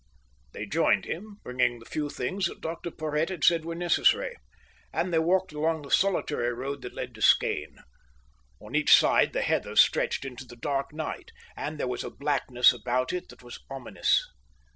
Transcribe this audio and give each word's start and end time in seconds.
They 0.53 0.65
joined 0.65 1.05
him, 1.05 1.37
bringing 1.43 1.77
the 1.77 1.85
few 1.85 2.09
things 2.09 2.47
that 2.47 2.59
Dr 2.59 2.89
Porhoët 2.89 3.29
had 3.29 3.43
said 3.43 3.63
were 3.63 3.75
necessary, 3.75 4.35
and 4.91 5.13
they 5.13 5.19
walked 5.19 5.51
along 5.53 5.83
the 5.83 5.91
solitary 5.91 6.51
road 6.53 6.81
that 6.81 6.95
led 6.95 7.13
to 7.13 7.21
Skene. 7.21 7.77
On 8.59 8.73
each 8.73 8.95
side 8.95 9.31
the 9.31 9.43
heather 9.43 9.75
stretched 9.75 10.25
into 10.25 10.43
the 10.45 10.55
dark 10.55 10.91
night, 10.91 11.29
and 11.55 11.77
there 11.79 11.87
was 11.87 12.03
a 12.03 12.09
blackness 12.09 12.73
about 12.73 13.13
it 13.13 13.29
that 13.29 13.43
was 13.43 13.59
ominous. 13.69 14.25